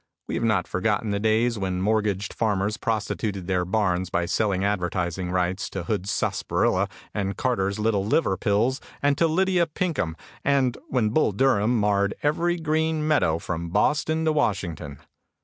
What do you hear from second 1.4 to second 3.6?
when mortgaged farmers prostituted